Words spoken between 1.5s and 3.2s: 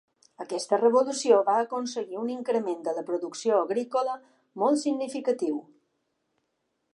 aconseguir un increment de la